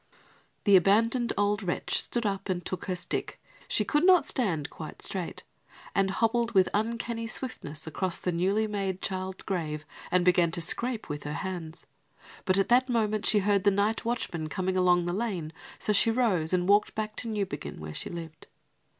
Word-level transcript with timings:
The 0.63 0.75
abandoned 0.75 1.31
old 1.37 1.61
wretch 1.61 2.01
stood 2.01 2.25
up 2.25 2.49
and 2.49 2.65
took 2.65 2.85
her 2.85 2.95
stick 2.95 3.39
she 3.67 3.85
could 3.85 4.03
not 4.03 4.25
stand 4.25 4.71
quite 4.71 5.03
straight 5.03 5.43
and 5.93 6.09
hobbled 6.09 6.53
with 6.53 6.69
uncanny 6.73 7.27
swiftness 7.27 7.85
across 7.85 8.17
to 8.21 8.29
a 8.29 8.31
newly 8.31 8.65
made 8.65 9.03
child's 9.03 9.43
grave 9.43 9.85
and 10.09 10.25
began 10.25 10.49
to 10.53 10.59
scrape 10.59 11.07
with 11.07 11.21
her 11.23 11.33
hands; 11.33 11.85
but 12.45 12.57
at 12.57 12.69
that 12.69 12.89
moment 12.89 13.27
she 13.27 13.37
heard 13.45 13.63
the 13.63 13.69
night 13.69 14.03
watchman 14.03 14.49
coming 14.49 14.75
along 14.75 15.05
the 15.05 15.13
lane; 15.13 15.53
so 15.77 15.93
she 15.93 16.09
rose 16.09 16.51
and 16.51 16.67
walked 16.67 16.95
back 16.95 17.15
to 17.17 17.27
Newbiggin, 17.27 17.77
where 17.77 17.93
she 17.93 18.09
lived. 18.09 18.47